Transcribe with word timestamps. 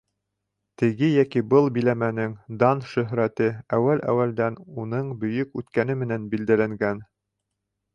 Теге 0.81 1.09
йәки 1.15 1.43
был 1.51 1.69
биләмәнең 1.75 2.33
дан-шөһрәте 2.65 3.51
әүәл-әүәлдән 3.79 4.61
уның 4.87 5.17
бөйөк 5.25 5.59
үткәне 5.65 6.03
менән 6.05 6.31
билдәләнгән. 6.35 7.09